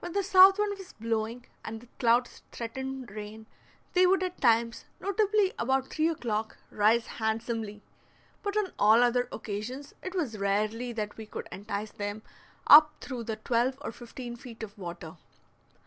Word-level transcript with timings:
When 0.00 0.12
the 0.12 0.22
south 0.22 0.58
wind 0.58 0.76
was 0.76 0.92
blowing 0.92 1.46
and 1.64 1.80
the 1.80 1.88
clouds 1.98 2.42
threatened 2.52 3.10
rain, 3.10 3.46
they 3.94 4.06
would 4.06 4.22
at 4.22 4.38
times, 4.38 4.84
notably 5.00 5.54
about 5.58 5.86
three 5.86 6.08
o'clock, 6.10 6.58
rise 6.70 7.06
handsomely. 7.06 7.80
But 8.42 8.54
on 8.58 8.74
all 8.78 9.02
other 9.02 9.30
occasions 9.32 9.94
it 10.02 10.14
was 10.14 10.36
rarely 10.36 10.92
that 10.92 11.16
we 11.16 11.24
could 11.24 11.48
entice 11.50 11.90
them 11.92 12.20
up 12.66 12.92
through 13.00 13.24
the 13.24 13.36
twelve 13.36 13.78
or 13.80 13.92
fifteen 13.92 14.36
feet 14.36 14.62
of 14.62 14.76
water. 14.76 15.16